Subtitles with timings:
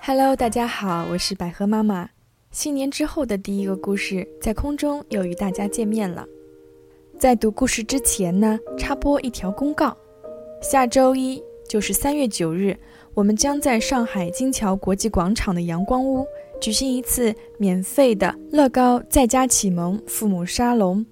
[0.00, 2.10] Hello，大家好，我是百合妈妈。
[2.50, 6.26] 新年之后的第一个故事，在空中又与大家见面了。
[7.20, 9.96] 在读故事之前呢，插播一条公告：
[10.60, 12.76] 下周一，就是三月九日，
[13.14, 16.26] 我们将在上海金桥国际广场的阳光屋
[16.64, 21.04] 举行一次免费的乐高在家启蒙父母沙龙。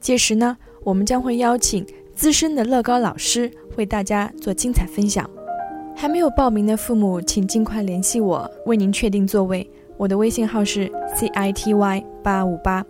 [0.00, 5.30] 届时呢，我们将会邀请资深的乐高老师为大家做精彩分享。
[5.94, 9.64] 还没有报名的父母，请尽快联系我，为您确定座位。
[9.96, 12.84] 我的微信号是 c i t y 八五八。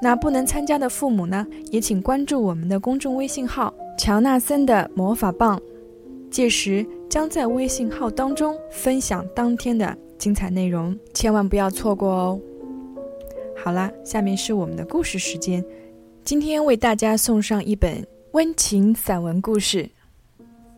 [0.00, 5.60] 那不能参加的父母呢，也请关注我们的公众微信号“乔纳森的魔法棒”。
[6.32, 12.39] 届时将在微信号当中分享当天的精彩内容，千万不要错过哦。
[13.55, 15.63] 好啦，下面是我们的故事时间，
[16.23, 19.89] 今天为大家送上一本温情散文故事。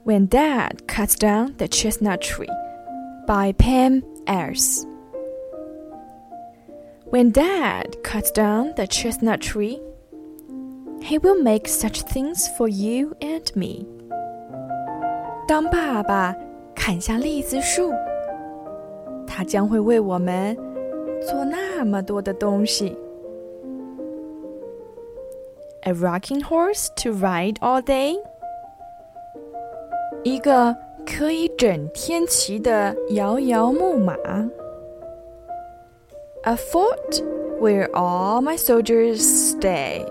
[0.05, 2.49] When Dad Cuts Down the Chestnut Tree
[3.27, 4.85] by Pam Ayres.
[7.11, 9.81] When Dad cuts down the chestnut tree,
[11.01, 13.87] he will make such things for you and me.
[15.47, 16.35] 当爸爸
[16.75, 17.91] 砍下栗子树，
[19.33, 20.55] 他将会为我们
[21.21, 22.97] 做那么多的东西。
[25.83, 28.15] A rocking horse to ride all day.
[30.23, 34.13] 一个可以整天骑的摇摇木马。
[36.43, 37.23] A fort
[37.59, 40.05] where all my soldiers stay。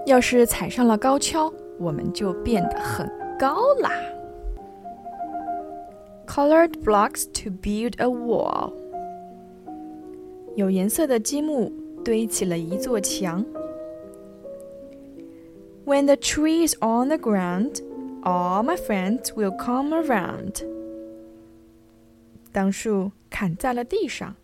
[0.07, 3.91] 要是踩上了高跷，我们就变得很高啦。
[6.35, 8.73] Colored blocks to build a wall。
[10.57, 11.73] 有颜色的积木
[12.05, 13.45] 堆起了一座墙。
[15.85, 17.83] When the tree is on the ground,
[18.23, 20.65] all my friends will come around.
[22.53, 24.37] 当树砍在了地上，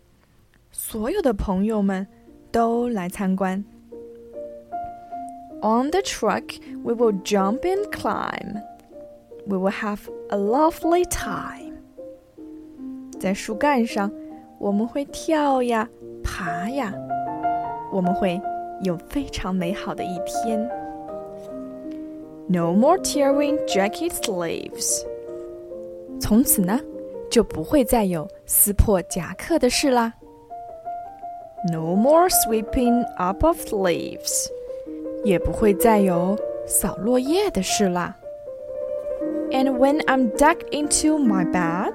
[0.73, 2.07] 所有的朋友们
[2.51, 3.65] 都来参观。
[5.63, 8.63] On the truck, we will jump and climb.
[9.47, 11.70] We will have a lovely time.
[13.21, 14.11] 在树干上，
[14.59, 15.89] 我们会跳呀，
[16.23, 16.93] 爬呀，
[17.93, 18.41] 我们会
[18.83, 20.59] 有非常美好的一天。
[22.49, 25.05] No more tearing jacket sleeves。
[26.21, 26.81] 从此呢，
[27.31, 30.15] 就不会再有撕破夹克的事啦。
[31.73, 34.51] No more sweeping up of leaves。
[35.25, 38.17] 也不会再有扫落叶的事啦。
[39.51, 41.95] And when I'm tucked into my bed,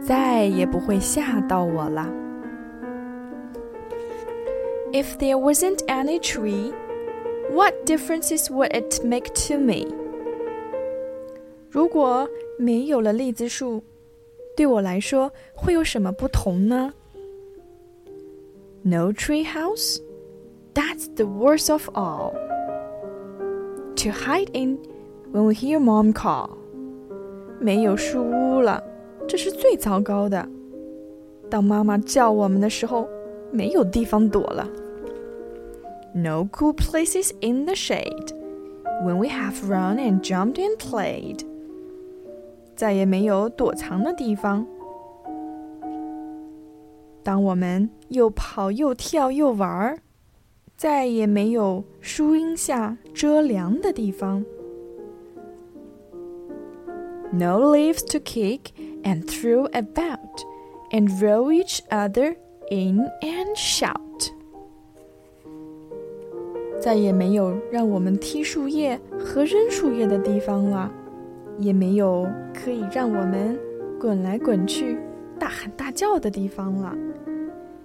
[0.00, 2.08] 再也不会吓到我了。
[4.92, 6.72] If there wasn't any tree,
[7.50, 9.86] what differences would it make to me?
[11.70, 12.28] 如果
[12.58, 13.82] 没有了栗子树，
[14.56, 16.92] 对我来说会有什么不同呢？
[18.82, 19.98] No tree house,
[20.74, 22.32] that's the worst of all.
[23.96, 24.78] To hide in
[25.32, 26.50] when we hear mom call.
[27.58, 28.84] 没有树屋了，
[29.28, 30.48] 这是最糟糕的。
[31.50, 33.08] 当妈妈叫我们的时候，
[33.50, 34.68] 没有地方躲了。
[36.14, 38.32] No cool places in the shade
[39.02, 41.44] when we have run and jumped and played.
[42.76, 44.66] 再也没有躲藏的地方。
[47.22, 49.98] 当我们又跑又跳又玩儿，
[50.76, 54.44] 再也没有树荫下遮凉的地方。
[57.32, 58.60] No leaves to kick
[59.02, 60.42] and throw about
[60.90, 62.36] and roll each other
[62.70, 64.00] in and shout。
[66.80, 70.90] 再也没有让我们踢树叶和扔树叶的地方了，
[71.58, 73.58] 也没有可以让我们
[73.98, 74.98] 滚来滚去、
[75.38, 76.94] 大喊大叫的地方了。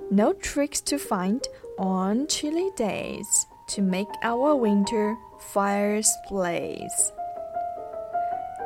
[0.09, 1.41] No tricks to find
[1.77, 5.15] on chilly days to make our winter
[5.53, 7.11] fires blaze。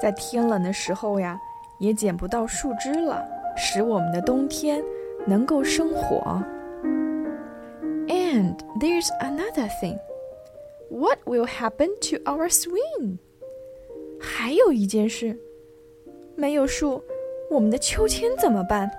[0.01, 1.39] 在天冷的时候呀，
[1.79, 3.25] 也捡不到树枝了，
[3.55, 4.83] 使我们的冬天
[5.25, 6.41] 能够生火。
[8.07, 9.97] And there's another thing.
[10.89, 13.17] What will happen to our swing?
[14.19, 15.37] 还有一件事，
[16.35, 17.03] 没有树，
[17.49, 18.91] 我们的秋千怎么办？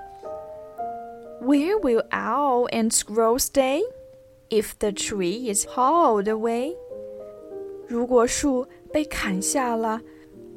[1.41, 3.83] Where will owl and squirrel stay
[4.49, 6.75] if the tree is hauled away?
[7.87, 10.01] 如果树被砍下了，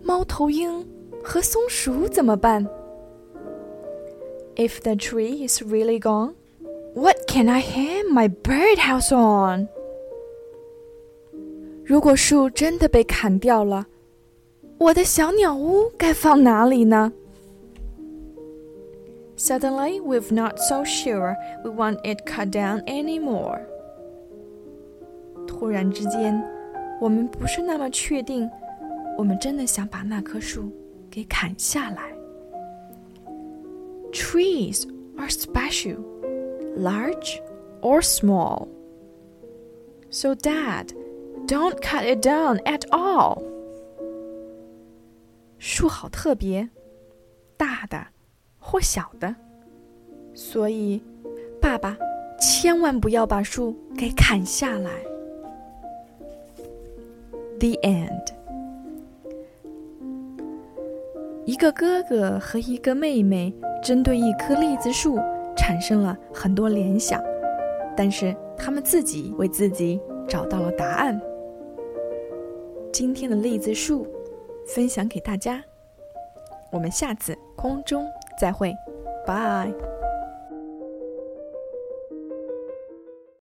[0.02, 0.88] 猫头鹰
[1.24, 2.68] 和松鼠怎么办？
[4.56, 6.34] If the tree is really gone,
[6.96, 9.68] what can I hang my birdhouse on?
[11.86, 13.88] 如果树真的被砍掉了，
[14.78, 17.14] 我的小鸟屋该放哪里呢？
[19.38, 23.60] Suddenly, we're not so sure we want it cut down anymore.
[25.46, 26.44] 突然之间，
[27.00, 28.50] 我们不是那么确定，
[29.16, 30.72] 我们真的想把那棵树
[31.12, 32.14] 给砍下来。
[34.12, 34.88] Trees
[35.18, 35.98] are special,
[36.78, 37.42] large
[37.82, 38.68] or small.
[40.10, 40.94] So, Dad.
[41.48, 43.42] Don't cut it down at all.
[45.58, 46.68] 树好特别，
[47.56, 48.08] 大的
[48.60, 49.34] 或小的，
[50.34, 51.02] 所以
[51.62, 51.98] 爸爸
[52.38, 54.92] 千万不要把树给砍下来。
[57.60, 58.34] The end。
[61.63, 65.17] 一个哥哥和一个妹妹针对一棵栗子树
[65.57, 67.23] 产生了很多联想，
[67.97, 71.21] 但是他们自己为自己找到了答案。
[72.93, 74.05] 今天的栗子树
[74.67, 75.63] 分享给大家，
[76.73, 78.05] 我们下次空中
[78.37, 78.75] 再会，
[79.25, 79.73] 拜。